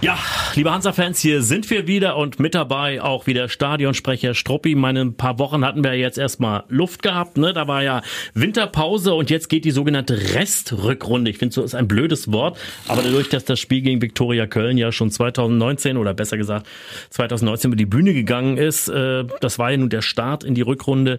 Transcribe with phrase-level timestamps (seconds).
[0.00, 0.16] Ja,
[0.54, 4.76] liebe Hansa-Fans, hier sind wir wieder und mit dabei auch wieder Stadionsprecher Struppi.
[4.76, 7.52] Meine ein paar Wochen hatten wir jetzt erstmal Luft gehabt, ne?
[7.52, 8.02] Da war ja
[8.32, 11.32] Winterpause und jetzt geht die sogenannte Restrückrunde.
[11.32, 14.78] Ich finde, so ist ein blödes Wort, aber dadurch, dass das Spiel gegen Viktoria Köln
[14.78, 16.68] ja schon 2019 oder besser gesagt
[17.10, 20.62] 2019 über die Bühne gegangen ist, äh, das war ja nun der Start in die
[20.62, 21.18] Rückrunde.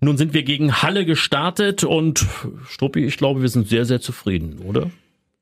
[0.00, 2.26] Nun sind wir gegen Halle gestartet und
[2.68, 4.90] Struppi, ich glaube, wir sind sehr, sehr zufrieden, oder?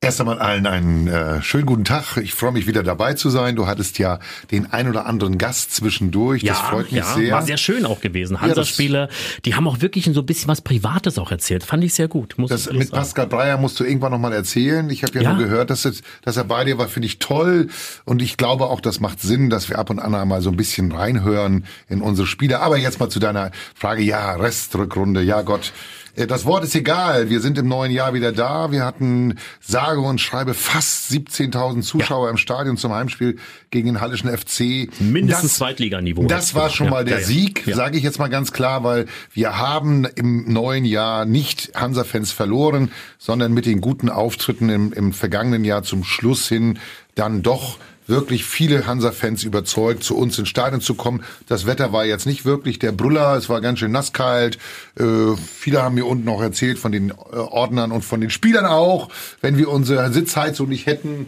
[0.07, 2.17] Erst einmal allen einen äh, schönen guten Tag.
[2.19, 3.57] Ich freue mich wieder dabei zu sein.
[3.57, 4.21] Du hattest ja
[4.53, 6.45] den ein oder anderen Gast zwischendurch.
[6.45, 7.33] Ja, das freut mich ja, sehr.
[7.33, 8.41] War sehr schön auch gewesen.
[8.41, 9.09] Hansa-Spieler,
[9.45, 11.65] die haben auch wirklich so ein bisschen was Privates auch erzählt.
[11.65, 12.35] Fand ich sehr gut.
[12.37, 12.93] Muss das mit.
[12.93, 14.89] Pascal Breyer musst du irgendwann nochmal erzählen.
[14.91, 15.35] Ich habe ja, Ja.
[15.35, 17.67] nur gehört, dass, es, dass er bei dir war, finde ich toll.
[18.05, 20.57] Und ich glaube auch, das macht Sinn, dass wir ab und an einmal so ein
[20.57, 22.61] bisschen reinhören in unsere Spiele.
[22.61, 24.03] Aber jetzt mal zu deiner Frage.
[24.03, 25.23] Ja, Restrückrunde.
[25.23, 25.73] Ja Gott.
[26.17, 27.31] Äh, Das Wort ist egal.
[27.31, 28.73] Wir sind im neuen Jahr wieder da.
[28.73, 33.37] Wir hatten sage und schreibe fast 17.000 Zuschauer im Stadion zum Heimspiel
[33.71, 34.89] gegen den Hallischen FC.
[34.99, 36.25] Mindestens Das- Zweitliganiveau.
[36.27, 37.27] Das war schon Ja, mal der ja, ja.
[37.27, 37.77] Sieg, Ja.
[37.77, 42.91] sage ich jetzt mal ganz klar, weil wir haben im neuen Jahr nicht Hansa-Fans verloren,
[43.19, 46.79] sondern mit den guten Auftritten im, im vergangenen Jahr zum Schluss hin
[47.15, 51.25] dann doch wirklich viele Hansa-Fans überzeugt, zu uns ins Stadion zu kommen.
[51.47, 54.59] Das Wetter war jetzt nicht wirklich der Brüller, es war ganz schön nasskalt.
[54.99, 58.67] Äh, viele haben mir unten auch erzählt von den äh, Ordnern und von den Spielern
[58.67, 59.09] auch,
[59.41, 61.27] wenn wir unsere Sitzheizung nicht hätten,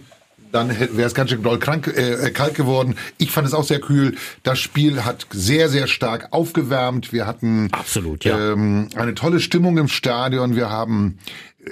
[0.53, 2.97] dann wäre es ganz schön doll krank, äh, kalt geworden.
[3.19, 4.17] Ich fand es auch sehr kühl.
[4.43, 7.13] Das Spiel hat sehr, sehr stark aufgewärmt.
[7.13, 8.53] Wir hatten Absolut, ja.
[8.53, 10.57] ähm, eine tolle Stimmung im Stadion.
[10.57, 11.19] Wir haben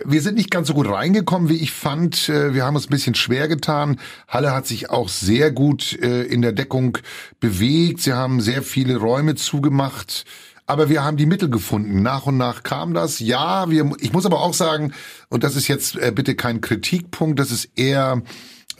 [0.04, 2.28] wir sind nicht ganz so gut reingekommen, wie ich fand.
[2.28, 3.98] Äh, Wir haben uns ein bisschen schwer getan.
[4.28, 6.98] Halle hat sich auch sehr gut äh, in der Deckung
[7.40, 8.00] bewegt.
[8.02, 10.24] Sie haben sehr viele Räume zugemacht.
[10.66, 12.02] Aber wir haben die Mittel gefunden.
[12.02, 13.20] Nach und nach kam das.
[13.20, 14.92] Ja, wir, ich muss aber auch sagen,
[15.28, 18.22] und das ist jetzt äh, bitte kein Kritikpunkt, das ist eher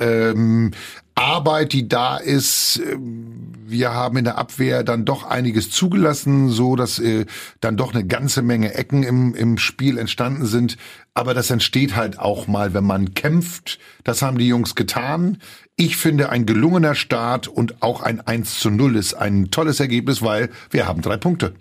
[0.01, 0.73] ähm,
[1.17, 2.81] Arbeit, die da ist.
[2.91, 3.33] Ähm,
[3.69, 7.27] Wir haben in der Abwehr dann doch einiges zugelassen, so dass äh,
[7.61, 10.77] dann doch eine ganze Menge Ecken im, im Spiel entstanden sind.
[11.15, 13.81] Aber das entsteht halt auch mal, wenn man kämpft.
[14.05, 15.39] Das haben die Jungs getan.
[15.75, 20.23] Ich finde, ein gelungener Start und auch ein 1 zu 0 ist ein tolles Ergebnis,
[20.23, 21.55] weil wir haben drei Punkte.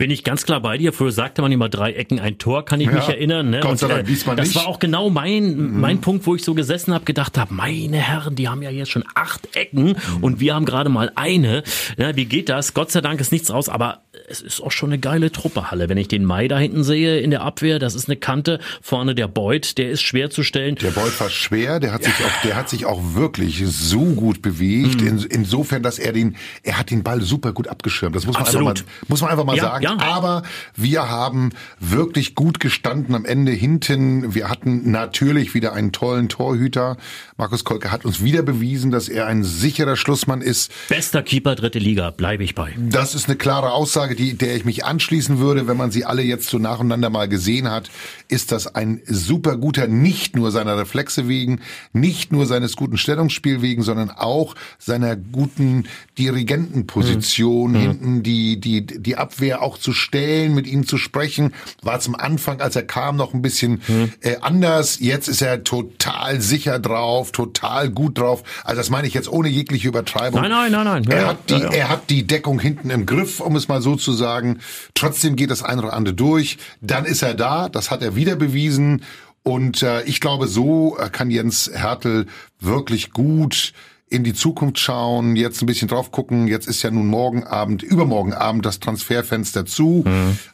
[0.00, 0.94] Bin ich ganz klar bei dir.
[0.94, 3.50] Früher sagte man immer drei Ecken, ein Tor, kann ich Ja, mich erinnern.
[3.50, 3.60] Ne?
[3.60, 4.56] Gott sei Dank diesmal das nicht.
[4.56, 4.60] Mhm.
[4.60, 8.34] war auch genau mein, mein Punkt, wo ich so gesessen habe, gedacht habe, meine Herren,
[8.34, 9.96] die haben ja jetzt schon acht Ecken Mhm.
[10.22, 11.64] und wir haben gerade mal eine.
[11.98, 12.72] Ja, wie geht das?
[12.72, 15.90] Gott sei Dank ist nichts raus, aber es ist auch schon eine geile Truppe, Halle.
[15.90, 18.58] Wenn ich den Mai da hinten sehe in der Abwehr, das ist eine Kante.
[18.80, 20.76] Vorne der Beuth, der ist schwer zu stellen.
[20.76, 24.40] Der Bolt war schwer, der hat sich auch, der hat sich auch wirklich so gut
[24.40, 25.02] bewegt.
[25.02, 28.16] In, insofern, dass er den, er hat den Ball super gut abgeschirmt.
[28.16, 28.68] Das muss man Absolut.
[28.70, 29.84] einfach mal, muss man einfach mal Ja, sagen.
[29.84, 29.89] ja.
[29.98, 30.42] Aber
[30.76, 34.34] wir haben wirklich gut gestanden am Ende hinten.
[34.34, 36.96] Wir hatten natürlich wieder einen tollen Torhüter.
[37.36, 40.70] Markus Kolke hat uns wieder bewiesen, dass er ein sicherer Schlussmann ist.
[40.88, 42.74] Bester Keeper, dritte Liga, bleibe ich bei.
[42.78, 45.66] Das ist eine klare Aussage, die, der ich mich anschließen würde.
[45.66, 47.90] Wenn man sie alle jetzt so nacheinander mal gesehen hat,
[48.28, 51.60] ist das ein super guter, nicht nur seiner Reflexe wegen,
[51.92, 55.84] nicht nur seines guten Stellungsspiel wegen, sondern auch seiner guten
[56.18, 61.54] Dirigentenposition hinten, die, die, die Abwehr auch zu stellen, mit ihm zu sprechen.
[61.82, 63.80] War zum Anfang, als er kam, noch ein bisschen
[64.20, 64.98] äh, anders.
[65.00, 68.42] Jetzt ist er total sicher drauf, total gut drauf.
[68.64, 70.40] Also das meine ich jetzt ohne jegliche Übertreibung.
[70.42, 71.02] Nein, nein, nein, nein.
[71.04, 71.70] Ja, Er hat die, ja, ja.
[71.70, 74.60] er hat die Deckung hinten im Griff, um es mal so zu sagen.
[74.94, 76.58] Trotzdem geht das eine oder andere durch.
[76.80, 77.68] Dann ist er da.
[77.68, 79.02] Das hat er wieder bewiesen.
[79.42, 82.26] Und äh, ich glaube, so äh, kann Jens Hertel
[82.60, 83.72] wirklich gut
[84.10, 86.48] in die Zukunft schauen, jetzt ein bisschen drauf gucken.
[86.48, 90.04] Jetzt ist ja nun morgen Abend, übermorgen Abend das Transferfenster zu.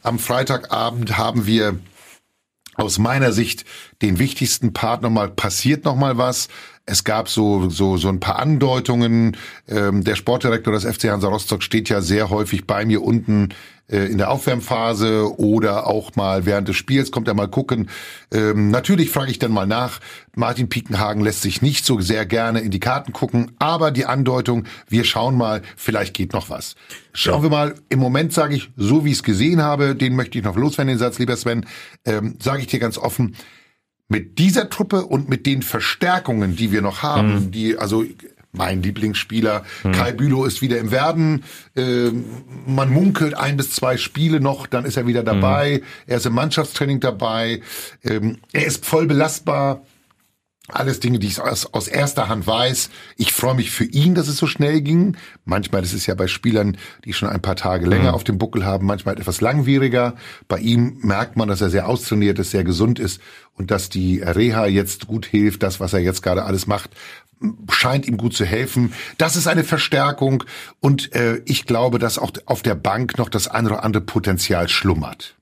[0.03, 1.79] Am Freitagabend haben wir
[2.77, 3.65] aus meiner Sicht
[4.03, 6.49] den wichtigsten Part nochmal, passiert nochmal was.
[6.85, 9.37] Es gab so, so, so ein paar Andeutungen.
[9.67, 13.49] Ähm, der Sportdirektor des FC Hansa Rostock steht ja sehr häufig bei mir unten
[13.89, 17.89] in der Aufwärmphase oder auch mal während des Spiels kommt er mal gucken.
[18.33, 20.01] Ähm, natürlich frage ich dann mal nach.
[20.35, 24.65] Martin Piekenhagen lässt sich nicht so sehr gerne in die Karten gucken, aber die Andeutung,
[24.89, 26.75] wir schauen mal, vielleicht geht noch was.
[27.13, 30.37] Schauen wir mal, im Moment sage ich, so wie ich es gesehen habe, den möchte
[30.37, 31.65] ich noch loswerden, den Satz, lieber Sven,
[32.05, 33.37] ähm, sage ich dir ganz offen,
[34.09, 38.05] mit dieser Truppe und mit den Verstärkungen, die wir noch haben, die, also
[38.57, 41.45] mein Lieblingsspieler, Kai Bülow ist wieder im Werden.
[41.77, 42.25] Ähm,
[42.67, 45.83] man munkelt ein bis zwei Spiele noch, dann ist er wieder dabei.
[46.07, 47.63] Er ist im Mannschaftstraining dabei.
[48.05, 49.83] Ähm, er ist voll belastbar.
[50.69, 52.91] Alles Dinge, die ich aus, aus erster Hand weiß.
[53.17, 55.17] Ich freue mich für ihn, dass es so schnell ging.
[55.45, 58.15] Manchmal ist es ja bei Spielern, die schon ein paar Tage länger mhm.
[58.15, 60.17] auf dem Buckel haben, manchmal etwas langwieriger.
[60.49, 63.21] Bei ihm merkt man, dass er sehr austrainiert ist, sehr gesund ist
[63.55, 65.63] und dass die Reha jetzt gut hilft.
[65.63, 66.91] Das, was er jetzt gerade alles macht,
[67.71, 68.93] scheint ihm gut zu helfen.
[69.19, 70.45] Das ist eine Verstärkung
[70.81, 74.69] und äh, ich glaube, dass auch auf der Bank noch das eine oder andere Potenzial
[74.69, 75.37] schlummert.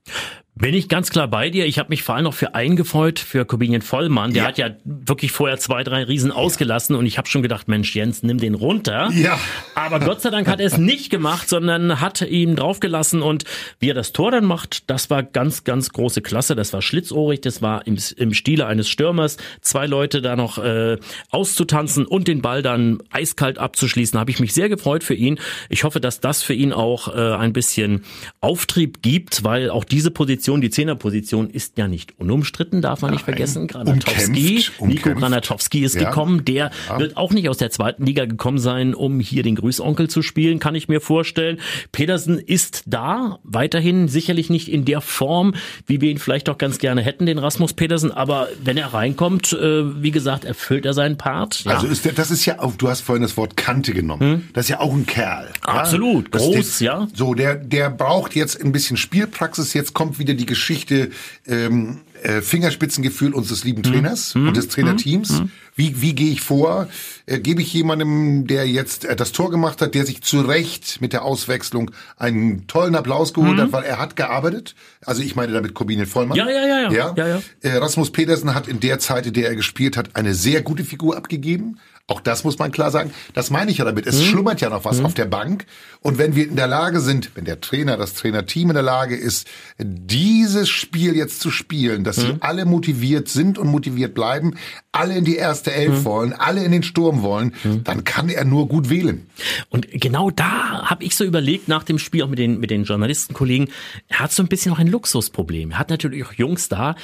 [0.56, 1.66] Bin ich ganz klar bei dir.
[1.66, 4.32] Ich habe mich vor allem noch für eingefreut, für Corbinian Vollmann.
[4.32, 4.48] Der ja.
[4.48, 8.22] hat ja wirklich vorher zwei, drei Riesen ausgelassen und ich habe schon gedacht, Mensch, Jens,
[8.22, 9.10] nimm den runter.
[9.14, 9.36] Ja.
[9.74, 13.42] Aber Gott sei Dank hat er es nicht gemacht, sondern hat ihn draufgelassen und
[13.80, 16.54] wie er das Tor dann macht, das war ganz, ganz große Klasse.
[16.54, 19.38] Das war schlitzohrig, das war im, im Stile eines Stürmers.
[19.60, 20.98] Zwei Leute da noch äh,
[21.30, 25.40] auszutanzen und den Ball dann eiskalt abzuschließen, habe ich mich sehr gefreut für ihn.
[25.68, 28.04] Ich hoffe, dass das für ihn auch äh, ein bisschen
[28.40, 33.12] Auftrieb gibt, weil auch diese Position Position, die Zehnerposition ist ja nicht unumstritten, darf man
[33.12, 33.66] nicht vergessen.
[33.66, 36.04] Granatowski, Nico Granatowski ist ja.
[36.04, 36.44] gekommen.
[36.44, 36.98] Der ja.
[36.98, 40.58] wird auch nicht aus der zweiten Liga gekommen sein, um hier den Grüßonkel zu spielen,
[40.58, 41.60] kann ich mir vorstellen.
[41.92, 45.54] Pedersen ist da, weiterhin sicherlich nicht in der Form,
[45.86, 48.12] wie wir ihn vielleicht auch ganz gerne hätten, den Rasmus Pedersen.
[48.12, 51.64] Aber wenn er reinkommt, äh, wie gesagt, erfüllt er seinen Part.
[51.64, 51.72] Ja.
[51.72, 54.20] Also ist der, das ist ja auch, du hast vorhin das Wort Kante genommen.
[54.20, 54.48] Hm?
[54.52, 55.48] Das ist ja auch ein Kerl.
[55.62, 57.08] Absolut, groß, der, ja.
[57.14, 59.72] So, der, der braucht jetzt ein bisschen Spielpraxis.
[59.72, 61.10] Jetzt kommt wieder die Geschichte
[61.46, 64.48] ähm, äh, Fingerspitzengefühl unseres lieben Trainers mhm.
[64.48, 65.40] und des Trainerteams.
[65.40, 65.50] Mhm.
[65.76, 66.88] Wie, wie gehe ich vor?
[67.26, 71.00] Äh, Gebe ich jemandem, der jetzt äh, das Tor gemacht hat, der sich zu Recht
[71.00, 73.60] mit der Auswechslung einen tollen Applaus geholt mhm.
[73.60, 74.74] hat, weil er hat gearbeitet.
[75.04, 76.38] Also ich meine damit Corbinian Vollmann.
[76.38, 76.78] Ja, ja, ja.
[76.78, 76.92] ja.
[76.92, 77.14] ja?
[77.16, 77.42] ja, ja.
[77.60, 80.84] Äh, Rasmus Petersen hat in der Zeit, in der er gespielt hat, eine sehr gute
[80.84, 81.78] Figur abgegeben.
[82.06, 83.12] Auch das muss man klar sagen.
[83.32, 84.06] Das meine ich ja damit.
[84.06, 84.24] Es mhm.
[84.24, 85.06] schlummert ja noch was mhm.
[85.06, 85.64] auf der Bank.
[86.00, 89.16] Und wenn wir in der Lage sind, wenn der Trainer, das Trainerteam in der Lage
[89.16, 89.48] ist,
[89.78, 92.22] dieses Spiel jetzt zu spielen, dass mhm.
[92.22, 94.56] sie alle motiviert sind und motiviert bleiben,
[94.92, 96.04] alle in die erste Elf mhm.
[96.04, 97.84] wollen, alle in den Sturm wollen, mhm.
[97.84, 99.26] dann kann er nur gut wählen.
[99.70, 102.84] Und genau da habe ich so überlegt nach dem Spiel auch mit den mit den
[102.84, 103.70] Journalistenkollegen,
[104.08, 105.70] er hat so ein bisschen noch ein Luxusproblem.
[105.70, 106.96] Er hat natürlich auch Jungs da,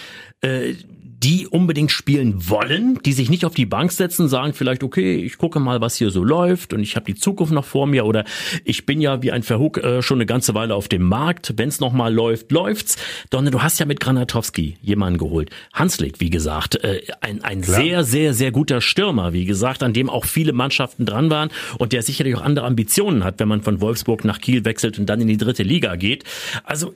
[0.43, 0.75] äh,
[1.23, 5.37] die unbedingt spielen wollen, die sich nicht auf die Bank setzen, sagen vielleicht, okay, ich
[5.37, 8.25] gucke mal, was hier so läuft und ich habe die Zukunft noch vor mir oder
[8.65, 11.69] ich bin ja wie ein Verhook äh, schon eine ganze Weile auf dem Markt, wenn
[11.69, 12.97] es noch mal läuft, läuft's.
[13.29, 15.51] Donne, du hast ja mit Granatowski jemanden geholt.
[15.75, 20.09] Hanslik, wie gesagt, äh, ein, ein sehr, sehr, sehr guter Stürmer, wie gesagt, an dem
[20.09, 23.83] auch viele Mannschaften dran waren und der sicherlich auch andere Ambitionen hat, wenn man von
[23.83, 26.25] Wolfsburg nach Kiel wechselt und dann in die dritte Liga geht.
[26.65, 26.95] Also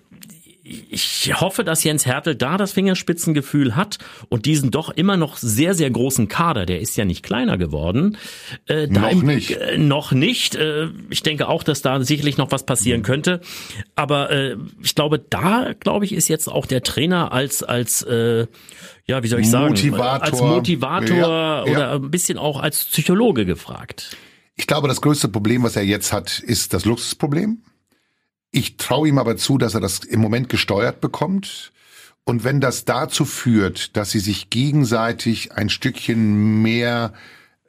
[0.66, 3.98] ich hoffe, dass Jens Hertel da das Fingerspitzengefühl hat
[4.30, 8.16] und diesen doch immer noch sehr, sehr großen Kader, der ist ja nicht kleiner geworden.
[8.66, 9.50] Äh, noch im, nicht.
[9.50, 10.54] Äh, noch nicht.
[10.54, 13.04] Äh, ich denke auch, dass da sicherlich noch was passieren mhm.
[13.04, 13.40] könnte.
[13.94, 18.46] Aber äh, ich glaube, da, glaube ich, ist jetzt auch der Trainer als, als äh,
[19.06, 20.22] ja, wie soll ich sagen, Motivator.
[20.22, 21.94] als Motivator ja, oder ja.
[21.96, 24.16] ein bisschen auch als Psychologe gefragt.
[24.56, 27.58] Ich glaube, das größte Problem, was er jetzt hat, ist das Luxusproblem.
[28.56, 31.72] Ich traue ihm aber zu, dass er das im Moment gesteuert bekommt.
[32.22, 37.12] Und wenn das dazu führt, dass sie sich gegenseitig ein Stückchen mehr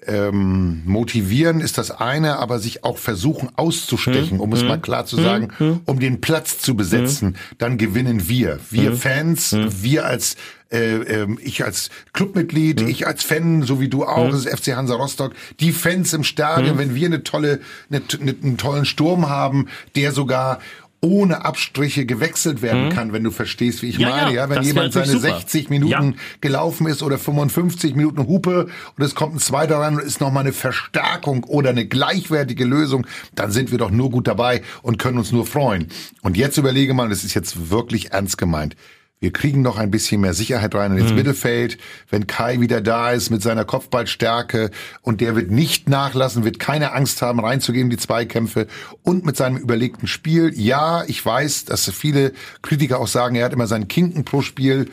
[0.08, 4.68] ähm, motivieren ist das eine, aber sich auch versuchen auszustechen, um es hm.
[4.68, 5.24] mal klar zu hm.
[5.24, 5.80] sagen, hm.
[5.86, 8.60] um den Platz zu besetzen, dann gewinnen wir.
[8.70, 10.36] Wir Fans, wir als
[10.72, 14.76] äh, äh, ich als Clubmitglied, ich als Fan, so wie du auch, das ist FC
[14.76, 19.68] Hansa Rostock, die Fans im Stadion, wenn wir eine tolle, eine, einen tollen Sturm haben,
[19.96, 20.60] der sogar
[21.06, 22.90] ohne Abstriche gewechselt werden mhm.
[22.90, 24.34] kann, wenn du verstehst, wie ich ja, meine.
[24.34, 25.36] Ja, wenn jemand seine super.
[25.38, 26.20] 60 Minuten ja.
[26.42, 30.44] gelaufen ist oder 55 Minuten Hupe und es kommt ein zweiter ran und ist nochmal
[30.44, 35.20] eine Verstärkung oder eine gleichwertige Lösung, dann sind wir doch nur gut dabei und können
[35.20, 35.90] uns nur freuen.
[36.24, 38.76] Und jetzt überlege mal, das ist jetzt wirklich ernst gemeint.
[39.22, 41.16] Wir kriegen noch ein bisschen mehr Sicherheit rein ins mhm.
[41.16, 41.78] Mittelfeld,
[42.10, 46.92] wenn Kai wieder da ist mit seiner Kopfballstärke und der wird nicht nachlassen, wird keine
[46.92, 48.68] Angst haben, reinzugehen in die Zweikämpfe
[49.04, 50.52] und mit seinem überlegten Spiel.
[50.56, 54.88] Ja, ich weiß, dass viele Kritiker auch sagen, er hat immer seinen Kinken pro Spiel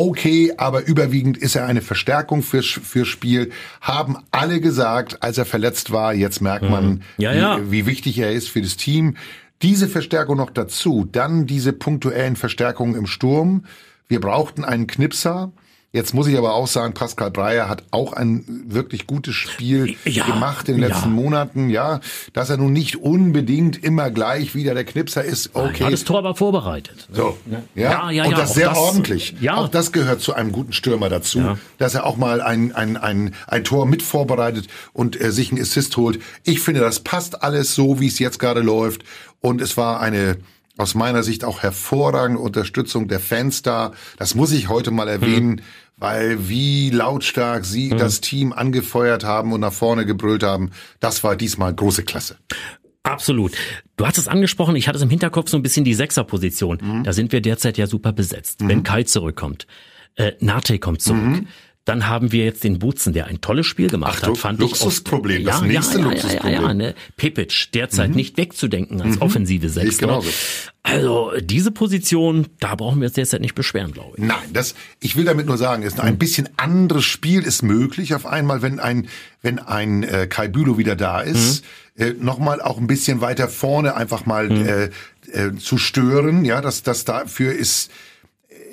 [0.00, 3.50] okay, aber überwiegend ist er eine Verstärkung fürs, fürs Spiel.
[3.80, 6.14] Haben alle gesagt, als er verletzt war.
[6.14, 7.00] Jetzt merkt man, mhm.
[7.18, 7.58] ja, ja.
[7.58, 9.16] Wie, wie wichtig er ist für das Team.
[9.62, 13.64] Diese Verstärkung noch dazu, dann diese punktuellen Verstärkungen im Sturm.
[14.08, 15.52] Wir brauchten einen Knipser.
[15.92, 20.24] Jetzt muss ich aber auch sagen, Pascal Breyer hat auch ein wirklich gutes Spiel ja,
[20.24, 21.14] gemacht in den letzten ja.
[21.14, 21.68] Monaten.
[21.68, 21.98] Ja,
[22.32, 25.50] dass er nun nicht unbedingt immer gleich wieder der Knipser ist.
[25.52, 25.82] Okay.
[25.82, 27.08] Hat das Tor aber vorbereitet.
[27.12, 29.34] So, ja, ja, ja und das sehr das, ordentlich.
[29.40, 29.56] Ja.
[29.56, 33.34] Auch das gehört zu einem guten Stürmer dazu, dass er auch mal ein ein ein
[33.48, 36.20] ein Tor mit vorbereitet und äh, sich einen Assist holt.
[36.44, 39.02] Ich finde, das passt alles so, wie es jetzt gerade läuft.
[39.40, 40.36] Und es war eine
[40.80, 43.92] aus meiner Sicht auch hervorragende Unterstützung der Fans da.
[44.18, 45.60] Das muss ich heute mal erwähnen, mhm.
[45.96, 47.98] weil wie lautstark sie mhm.
[47.98, 52.36] das Team angefeuert haben und nach vorne gebrüllt haben, das war diesmal große Klasse.
[53.02, 53.52] Absolut.
[53.96, 56.78] Du hast es angesprochen, ich hatte es im Hinterkopf so ein bisschen die Sechserposition.
[56.82, 57.04] Mhm.
[57.04, 58.60] Da sind wir derzeit ja super besetzt.
[58.60, 58.68] Mhm.
[58.68, 59.66] Wenn Kai zurückkommt,
[60.16, 61.44] äh, Nate kommt zurück.
[61.90, 62.00] Mhm.
[62.00, 65.40] Dann haben wir jetzt den Butzen, der ein tolles Spiel gemacht Ach, hat, fand Luxusproblem,
[65.40, 65.44] ich.
[65.44, 66.52] Das ja, nächste ja, Luxusproblem.
[66.52, 66.94] Ja, ja, ja, ne?
[67.16, 68.16] Pepic, derzeit mhm.
[68.16, 69.22] nicht wegzudenken als mhm.
[69.22, 70.22] offensive Sechster.
[70.82, 74.24] Also diese Position, da brauchen wir uns derzeit nicht beschweren, glaube ich.
[74.24, 78.24] Nein, das, ich will damit nur sagen, ist ein bisschen anderes Spiel ist möglich auf
[78.24, 79.08] einmal, wenn ein,
[79.42, 81.64] wenn ein äh, Kai Bülow wieder da ist,
[81.96, 82.02] mhm.
[82.02, 84.66] äh, nochmal auch ein bisschen weiter vorne einfach mal mhm.
[84.66, 84.84] äh,
[85.32, 86.46] äh, zu stören.
[86.46, 87.90] Ja, das, das dafür ist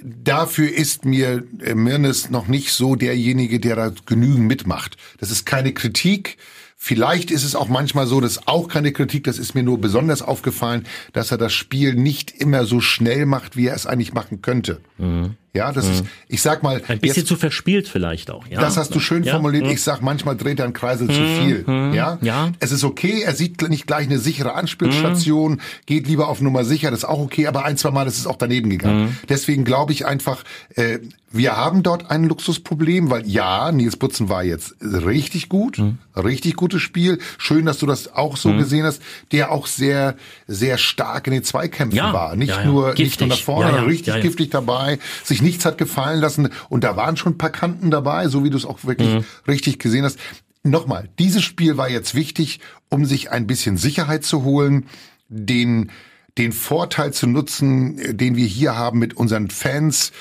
[0.04, 4.98] dafür ist mir äh, Mirnes noch nicht so derjenige, der da genügend mitmacht.
[5.20, 6.38] Das ist keine Kritik.
[6.80, 10.22] Vielleicht ist es auch manchmal so, dass auch keine Kritik, das ist mir nur besonders
[10.22, 14.42] aufgefallen, dass er das Spiel nicht immer so schnell macht, wie er es eigentlich machen
[14.44, 14.80] könnte.
[15.00, 15.36] Mhm.
[15.58, 15.92] Ja, das mhm.
[15.92, 16.82] ist, ich sag mal.
[16.88, 18.60] Ein bisschen jetzt, zu verspielt vielleicht auch, ja.
[18.60, 19.34] Das hast du schön ja.
[19.34, 19.66] formuliert.
[19.66, 19.72] Mhm.
[19.72, 21.12] Ich sag, manchmal dreht er einen Kreisel mhm.
[21.12, 21.64] zu viel.
[21.68, 21.94] Mhm.
[21.94, 22.18] Ja?
[22.22, 22.52] ja.
[22.60, 25.60] Es ist okay, er sieht nicht gleich eine sichere Anspielstation, mhm.
[25.86, 28.28] geht lieber auf Nummer sicher, das ist auch okay, aber ein, zwei Mal ist es
[28.28, 29.06] auch daneben gegangen.
[29.06, 29.18] Mhm.
[29.30, 30.44] Deswegen glaube ich einfach,
[30.76, 31.00] äh,
[31.30, 35.82] wir haben dort ein Luxusproblem, weil ja, Nils Butzen war jetzt richtig gut,
[36.16, 37.20] richtig gutes Spiel.
[37.38, 39.02] Schön, dass du das auch so gesehen hast,
[39.34, 40.16] der auch sehr,
[40.48, 42.14] sehr stark in den Zweikämpfen ja.
[42.14, 42.36] war.
[42.38, 43.06] Nicht nur, giftig.
[43.06, 46.50] nicht nur nach vorne, ja, richtig giftig dabei, sich nichts hat gefallen lassen.
[46.70, 49.26] Und da waren schon ein paar Kanten dabei, so wie du es auch wirklich mhm.
[49.48, 50.20] richtig gesehen hast.
[50.64, 54.86] Nochmal, dieses Spiel war jetzt wichtig, um sich ein bisschen Sicherheit zu holen,
[55.30, 55.92] den,
[56.38, 60.12] den Vorteil zu nutzen, den wir hier haben mit unseren Fans,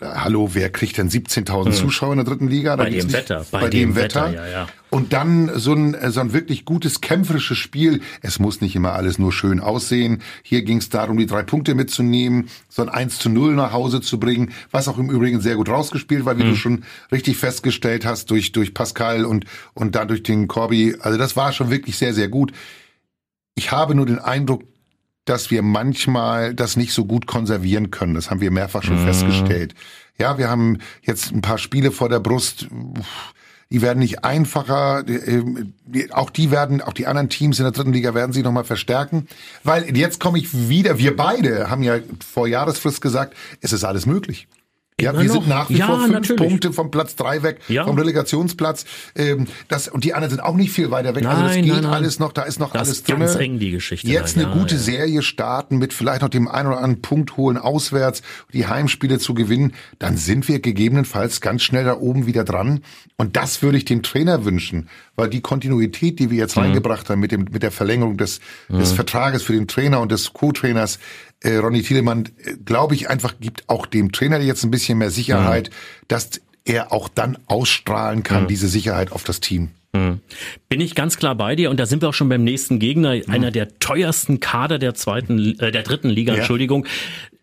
[0.00, 1.72] hallo, wer kriegt denn 17.000 hm.
[1.72, 2.76] Zuschauer in der dritten Liga?
[2.76, 3.46] Da bei dem nicht, Wetter.
[3.50, 4.30] Bei, bei dem, dem, Wetter.
[4.30, 4.68] Wetter ja, ja.
[4.90, 8.00] Und dann so ein, so ein wirklich gutes kämpferisches Spiel.
[8.22, 10.22] Es muss nicht immer alles nur schön aussehen.
[10.42, 14.00] Hier ging es darum, die drei Punkte mitzunehmen, so ein 1 zu 0 nach Hause
[14.00, 16.50] zu bringen, was auch im Übrigen sehr gut rausgespielt war, wie hm.
[16.50, 19.44] du schon richtig festgestellt hast, durch, durch Pascal und,
[19.74, 20.96] und dann durch den Corby.
[21.00, 22.52] Also das war schon wirklich sehr, sehr gut.
[23.54, 24.62] Ich habe nur den Eindruck,
[25.24, 28.14] dass wir manchmal das nicht so gut konservieren können.
[28.14, 29.06] Das haben wir mehrfach schon mhm.
[29.06, 29.74] festgestellt.
[30.18, 32.68] Ja, wir haben jetzt ein paar Spiele vor der Brust.
[33.70, 35.04] Die werden nicht einfacher.
[36.10, 39.28] Auch die werden, auch die anderen Teams in der dritten Liga werden sich nochmal verstärken.
[39.62, 44.06] Weil jetzt komme ich wieder, wir beide haben ja vor Jahresfrist gesagt, es ist alles
[44.06, 44.48] möglich.
[45.00, 46.40] Ja, wir sind nach wie ja, vor fünf natürlich.
[46.40, 47.84] Punkte vom Platz drei weg, ja.
[47.84, 48.84] vom Relegationsplatz.
[49.16, 51.24] Ähm, das, und die anderen sind auch nicht viel weiter weg.
[51.24, 51.92] Nein, also das geht nein, nein.
[51.92, 53.20] alles noch, da ist noch das alles drin.
[53.20, 54.08] Ganz eng die Geschichte.
[54.08, 57.56] Jetzt eine ja, gute Serie starten mit vielleicht noch dem einen oder anderen Punkt holen
[57.56, 62.80] auswärts, die Heimspiele zu gewinnen, dann sind wir gegebenenfalls ganz schnell da oben wieder dran.
[63.16, 64.88] Und das würde ich dem Trainer wünschen,
[65.20, 66.62] weil die Kontinuität, die wir jetzt mhm.
[66.62, 68.78] reingebracht haben mit dem mit der Verlängerung des, mhm.
[68.78, 70.98] des Vertrages für den Trainer und des Co-Trainers,
[71.40, 75.10] äh, Ronny Thielemann, äh, glaube ich einfach, gibt auch dem Trainer jetzt ein bisschen mehr
[75.10, 76.04] Sicherheit, mhm.
[76.08, 76.30] dass
[76.64, 78.48] er auch dann ausstrahlen kann, mhm.
[78.48, 79.70] diese Sicherheit auf das Team.
[79.92, 80.20] Mhm.
[80.68, 83.16] Bin ich ganz klar bei dir und da sind wir auch schon beim nächsten Gegner,
[83.16, 83.24] mhm.
[83.28, 86.38] einer der teuersten Kader der zweiten, äh, der dritten Liga, ja.
[86.38, 86.86] Entschuldigung.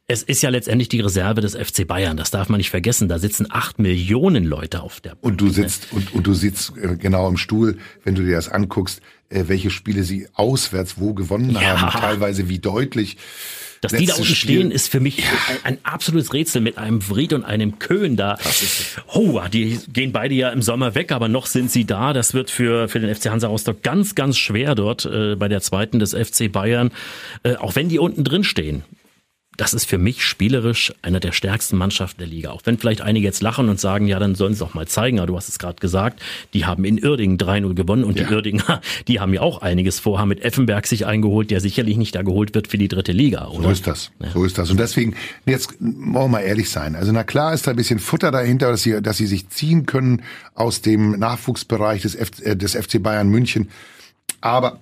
[0.09, 3.09] Es ist ja letztendlich die Reserve des FC Bayern, das darf man nicht vergessen.
[3.09, 5.23] Da sitzen acht Millionen Leute auf der Bank.
[5.23, 8.47] Und du sitzt und, und du sitzt äh, genau im Stuhl, wenn du dir das
[8.47, 11.81] anguckst, äh, welche Spiele sie auswärts wo gewonnen ja.
[11.81, 13.17] haben, teilweise wie deutlich.
[13.81, 14.59] Dass die da unten Spiel.
[14.59, 15.25] stehen, ist für mich ja.
[15.49, 18.37] ein, ein, absolutes Rätsel mit einem Fried und einem Köhn da.
[19.13, 22.13] Oh, die gehen beide ja im Sommer weg, aber noch sind sie da.
[22.13, 25.59] Das wird für, für den FC Hansa Rostock ganz, ganz schwer dort äh, bei der
[25.59, 26.91] zweiten des FC Bayern,
[27.43, 28.83] äh, auch wenn die unten drin stehen
[29.57, 32.51] das ist für mich spielerisch einer der stärksten Mannschaften der Liga.
[32.51, 35.17] Auch wenn vielleicht einige jetzt lachen und sagen, ja, dann sollen sie doch mal zeigen.
[35.19, 36.21] Aber du hast es gerade gesagt,
[36.53, 38.25] die haben in Irding 3-0 gewonnen und ja.
[38.25, 41.97] die Irdinger, die haben ja auch einiges vor, haben mit Effenberg sich eingeholt, der sicherlich
[41.97, 43.63] nicht da geholt wird für die dritte Liga, oder?
[43.63, 44.11] So ist das.
[44.19, 44.29] Ja.
[44.29, 44.69] So ist das.
[44.69, 45.15] Und deswegen,
[45.47, 46.95] jetzt wollen wir mal ehrlich sein.
[46.95, 49.87] Also na klar ist da ein bisschen Futter dahinter, dass sie, dass sie sich ziehen
[49.87, 50.21] können
[50.53, 53.69] aus dem Nachwuchsbereich des, F, äh, des FC Bayern München.
[54.39, 54.81] Aber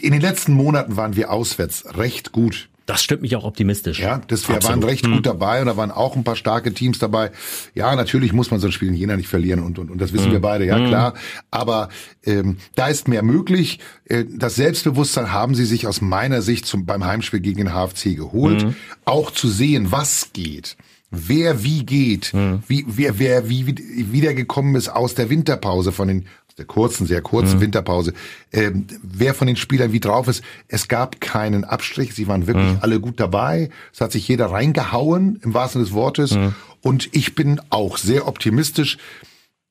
[0.00, 2.68] in den letzten Monaten waren wir auswärts recht gut.
[2.88, 4.00] Das stimmt mich auch optimistisch.
[4.00, 4.82] Ja, das, wir Absolut.
[4.82, 5.16] waren recht hm.
[5.16, 7.32] gut dabei und da waren auch ein paar starke Teams dabei.
[7.74, 10.14] Ja, natürlich muss man so ein Spiel in Jena nicht verlieren und, und, und das
[10.14, 10.32] wissen hm.
[10.32, 10.86] wir beide, ja hm.
[10.86, 11.14] klar.
[11.50, 11.90] Aber
[12.24, 13.78] ähm, da ist mehr möglich.
[14.06, 18.16] Äh, das Selbstbewusstsein haben sie sich aus meiner Sicht zum, beim Heimspiel gegen den HFC
[18.16, 18.62] geholt.
[18.62, 18.74] Hm.
[19.04, 20.78] Auch zu sehen, was geht
[21.10, 22.62] wer wie geht, hm.
[22.66, 23.66] wie, wer, wer wie
[24.12, 26.26] wiedergekommen ist aus der Winterpause von den
[26.58, 27.60] der kurzen, sehr kurzen mhm.
[27.62, 28.12] Winterpause,
[28.52, 30.42] ähm, wer von den Spielern wie drauf ist.
[30.66, 32.78] Es gab keinen Abstrich, sie waren wirklich mhm.
[32.80, 33.70] alle gut dabei.
[33.92, 36.34] Es hat sich jeder reingehauen, im wahrsten des Wortes.
[36.34, 36.54] Mhm.
[36.82, 38.98] Und ich bin auch sehr optimistisch.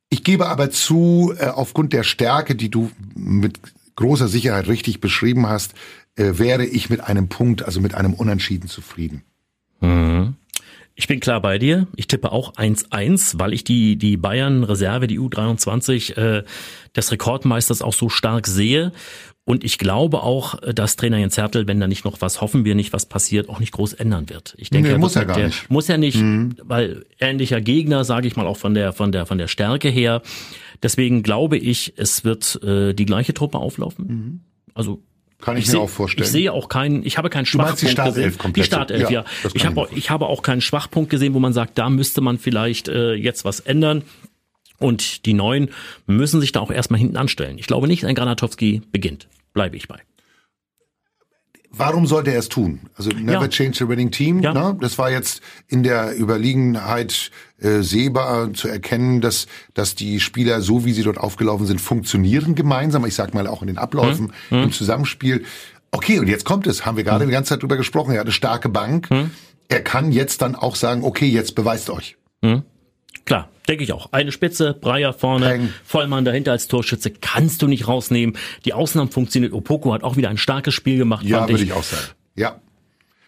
[0.10, 3.60] Ich gebe aber zu, äh, aufgrund der Stärke, die du mit
[3.96, 5.74] großer Sicherheit richtig beschrieben hast,
[6.16, 9.24] äh, wäre ich mit einem Punkt, also mit einem Unentschieden zufrieden.
[11.00, 11.86] Ich bin klar bei dir.
[11.96, 16.44] Ich tippe auch 1-1, weil ich die, die Bayern-Reserve, die U23 äh,
[16.96, 18.92] des Rekordmeisters auch so stark sehe.
[19.46, 22.74] Und ich glaube auch, dass Trainer Jens Hertel, wenn da nicht noch was, hoffen wir
[22.74, 24.56] nicht, was passiert, auch nicht groß ändern wird.
[24.58, 25.70] Ich denke, Nee, er muss er gar der, nicht.
[25.70, 26.20] Muss er nicht,
[26.64, 30.24] weil ähnlicher Gegner, sage ich mal, auch von der, von der, von der Stärke her.
[30.82, 34.44] Deswegen glaube ich, es wird äh, die gleiche Truppe auflaufen.
[34.74, 35.04] Also
[35.40, 36.26] Kann ich, ich mir auch vorstellen.
[36.26, 38.38] Ich sehe auch keinen, ich habe keinen Du meinst Schwachpunkt die Startelf gesehen.
[38.40, 38.64] komplett?
[38.64, 39.26] Die Startelf, Ja, ja.
[39.54, 42.40] Ich habe, auch, ich habe auch keinen Schwachpunkt gesehen, wo man sagt, da müsste man
[42.40, 44.04] vielleicht äh, jetzt was ändern.
[44.80, 45.70] Und die Neuen
[46.06, 47.58] müssen sich da auch erstmal hinten anstellen.
[47.58, 49.28] Ich glaube nicht, ein Granatowski beginnt.
[49.54, 50.00] Bleibe ich bei.
[51.70, 52.80] Warum sollte er es tun?
[52.96, 53.48] Also never Ja.
[53.50, 54.42] change the winning team.
[54.42, 54.54] Ja.
[54.54, 54.78] Ne?
[54.82, 57.30] Das war jetzt in der Überlegenheit
[57.62, 62.56] äh, sehbar zu erkennen, dass dass die Spieler so wie sie dort aufgelaufen sind funktionieren
[62.56, 63.06] gemeinsam.
[63.06, 64.64] Ich sag mal auch in den Abläufen Hm.
[64.64, 65.44] im Zusammenspiel.
[65.92, 66.86] Okay, und jetzt kommt es.
[66.86, 68.12] Haben wir gerade die ganze Zeit drüber gesprochen.
[68.12, 69.10] Er hat eine starke Bank.
[69.10, 69.32] Hm.
[69.70, 72.18] Er kann jetzt dann auch sagen, okay, jetzt beweist euch.
[73.26, 74.12] Klar, denke ich auch.
[74.12, 75.74] Eine Spitze, Breyer vorne, Peng.
[75.84, 78.38] Vollmann dahinter als Torschütze kannst du nicht rausnehmen.
[78.66, 79.54] Die Ausnahmen funktionieren.
[79.54, 81.26] Opoko hat auch wieder ein starkes Spiel gemacht.
[81.26, 82.08] Ja, würde ich auch sagen.
[82.36, 82.60] Ja.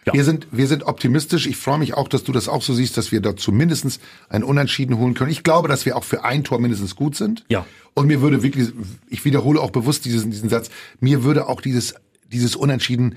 [0.06, 0.14] Ja.
[0.14, 1.46] Wir sind, wir sind optimistisch.
[1.46, 4.42] Ich freue mich auch, dass du das auch so siehst, dass wir dort zumindest ein
[4.42, 5.30] Unentschieden holen können.
[5.30, 7.44] Ich glaube, dass wir auch für ein Tor mindestens gut sind.
[7.50, 7.66] Ja.
[7.92, 8.70] Und mir würde wirklich,
[9.10, 10.70] ich wiederhole auch bewusst diesen, diesen Satz,
[11.00, 11.94] mir würde auch dieses,
[12.32, 13.16] dieses Unentschieden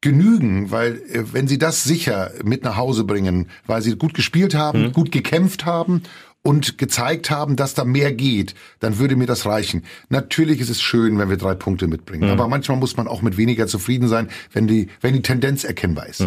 [0.00, 4.54] genügen, weil äh, wenn sie das sicher mit nach Hause bringen, weil sie gut gespielt
[4.54, 6.02] haben, gut gekämpft haben
[6.46, 9.82] und gezeigt haben, dass da mehr geht, dann würde mir das reichen.
[10.10, 13.36] Natürlich ist es schön, wenn wir drei Punkte mitbringen, aber manchmal muss man auch mit
[13.38, 16.20] weniger zufrieden sein, wenn die, wenn die Tendenz erkennbar ist.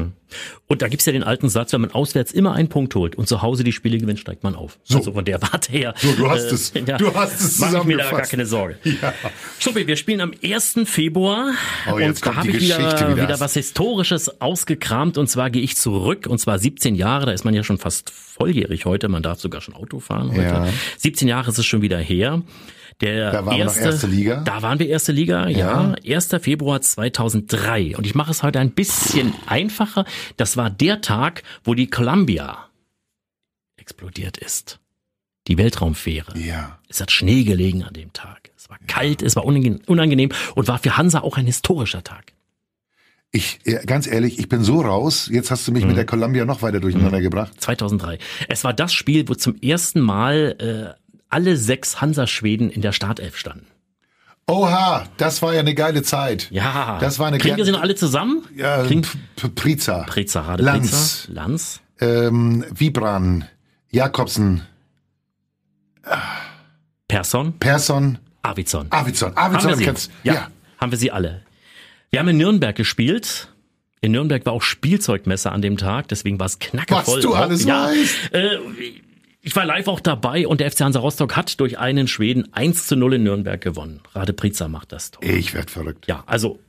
[0.68, 3.28] Und da gibt's ja den alten Satz, wenn man auswärts immer einen Punkt holt und
[3.28, 4.78] zu Hause die Spiele gewinnt, steigt man auf.
[4.84, 4.98] So.
[4.98, 5.94] Also von der Warte her.
[5.98, 6.74] So, du hast es.
[6.74, 8.12] Du hast es Mach ich mir da zusammengefasst.
[8.12, 8.78] gar keine Sorge.
[8.84, 9.14] Ja.
[9.60, 10.80] Schuppi, wir spielen am 1.
[10.86, 11.52] Februar
[11.92, 13.18] Oh, jetzt und da habe ich wieder, wieder.
[13.24, 17.46] wieder was Historisches ausgekramt und zwar gehe ich zurück und zwar 17 Jahre, da ist
[17.46, 20.42] man ja schon fast volljährig heute, man darf sogar schon Auto fahren heute.
[20.42, 20.68] Ja.
[20.98, 22.42] 17 Jahre ist es schon wieder her.
[23.02, 24.42] Der Da waren wir noch erste, erste Liga?
[24.44, 25.96] Da waren wir erste Liga, ja.
[26.04, 26.16] Ja.
[26.16, 26.30] 1.
[26.42, 27.96] Februar 2003.
[27.96, 30.06] Und ich mache es heute ein bisschen einfacher.
[30.36, 32.68] Das war der Tag, wo die Columbia
[33.76, 34.80] explodiert ist.
[35.48, 36.38] Die Weltraumfähre.
[36.38, 36.80] Ja.
[36.90, 38.50] Es hat Schnee gelegen an dem Tag.
[38.58, 42.34] Es war kalt, es war unangenehm und war für Hansa auch ein historischer Tag.
[43.32, 45.30] Ich, ja, ganz ehrlich, ich bin so raus.
[45.32, 47.54] Jetzt hast du mich mit der Columbia noch weiter durcheinander gebracht.
[47.62, 48.18] 2003.
[48.48, 53.38] Es war das Spiel, wo zum ersten Mal äh, alle sechs Hansa-Schweden in der Startelf
[53.38, 53.68] standen.
[54.50, 56.48] Oha, das war ja eine geile Zeit.
[56.52, 57.00] Ja.
[57.02, 58.46] Das war eine Kriegen wir sie noch alle zusammen?
[58.56, 59.06] Ja, Kriegen
[59.56, 60.04] Priza.
[60.04, 61.28] Preza, Rade Lanz.
[61.30, 61.82] Lanz.
[62.00, 63.46] Ähm, Vibran.
[63.92, 64.62] Jakobsen.
[67.08, 68.20] Persson, Persson.
[68.42, 68.88] Avizon.
[68.90, 69.36] Avizon.
[69.36, 69.84] haben wir Avizon sie?
[69.84, 70.48] kennst Ja, ja.
[70.80, 71.44] haben wir sie alle.
[72.10, 73.50] Wir haben in Nürnberg gespielt.
[74.00, 77.16] In Nürnberg war auch Spielzeugmesse an dem Tag, deswegen war es knackevoll.
[77.16, 78.34] Was du alles ja, weißt.
[78.34, 78.60] Äh,
[79.48, 82.86] ich war live auch dabei und der FC Hansa Rostock hat durch einen Schweden 1
[82.86, 84.02] zu 0 in Nürnberg gewonnen.
[84.14, 85.24] Rade Priza macht das Tor.
[85.24, 86.06] Ich werd verrückt.
[86.06, 86.60] Ja, also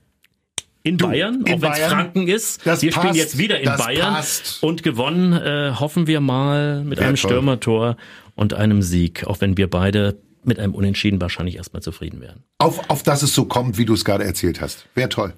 [0.85, 2.65] in Bayern, in auch wenn es Franken ist.
[2.65, 4.63] das wir spielen passt, jetzt wieder in Bayern passt.
[4.63, 7.17] und gewonnen, äh, hoffen wir mal, mit Wär einem.
[7.17, 7.97] Stürmertor
[8.37, 12.45] und einem Sieg, auch wenn wir beide mit einem Unentschieden wahrscheinlich erstmal zufrieden wären.
[12.59, 14.87] Auf, auf das es so kommt, wie du es gerade erzählt hast.
[14.95, 15.35] Wäre toll.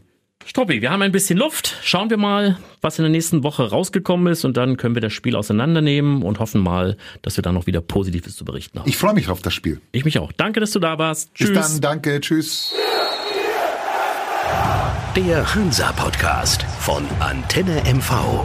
[0.47, 1.77] Struppi, wir haben ein bisschen Luft.
[1.83, 5.13] Schauen wir mal, was in der nächsten Woche rausgekommen ist und dann können wir das
[5.13, 8.89] Spiel auseinandernehmen und hoffen mal, dass wir dann noch wieder Positives zu berichten haben.
[8.89, 9.81] Ich freue mich auf das Spiel.
[9.93, 10.33] Ich mich auch.
[10.33, 11.33] Danke, dass du da warst.
[11.35, 11.73] Bis Tschüss.
[11.73, 12.73] dann, danke, tschüss.
[15.17, 18.45] Der Hansa Podcast von Antenne MV.